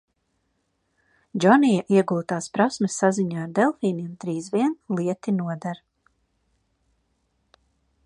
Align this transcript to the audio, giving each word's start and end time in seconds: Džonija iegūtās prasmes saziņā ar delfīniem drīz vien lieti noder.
Džonija 1.43 1.83
iegūtās 1.97 2.47
prasmes 2.57 2.97
saziņā 3.03 3.43
ar 3.45 3.53
delfīniem 3.61 4.11
drīz 4.25 4.51
vien 4.57 4.77
lieti 5.01 5.39
noder. 5.41 5.87